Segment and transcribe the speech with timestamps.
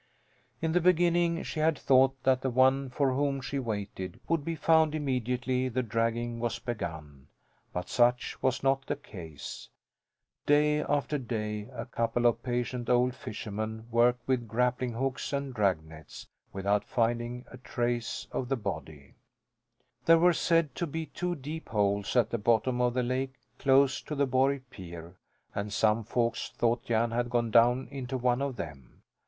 [0.63, 4.55] In the beginning she had thought that the one for whom she waited would be
[4.55, 7.27] found immediately the dragging was begun.
[7.71, 9.69] But such was not the case.
[10.47, 16.25] Day after day a couple of patient old fishermen worked with grappling hooks and dragnets,
[16.51, 19.13] without finding a trace of the body.
[20.05, 24.01] There were said to be two deep holes at the bottom of the lake, close
[24.01, 25.17] to the Borg pier,
[25.53, 29.03] and some folks thought Jan had gone down into one of them.